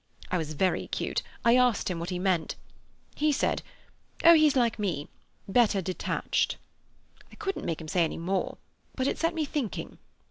[0.31, 2.55] I was very cute, I asked him what he meant.
[3.13, 3.61] He said
[4.23, 6.57] 'Oh, he's like me—better detached.'
[7.31, 8.57] I couldn't make him say any more,
[8.95, 9.99] but it set me thinking.